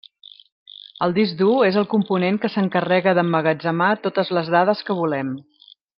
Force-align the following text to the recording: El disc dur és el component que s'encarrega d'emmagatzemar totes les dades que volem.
El 1.07 1.11
disc 1.17 1.35
dur 1.41 1.57
és 1.67 1.77
el 1.81 1.85
component 1.91 2.39
que 2.45 2.51
s'encarrega 2.53 3.15
d'emmagatzemar 3.19 3.91
totes 4.07 4.33
les 4.39 4.51
dades 4.57 4.83
que 4.89 4.97
volem. 5.03 5.31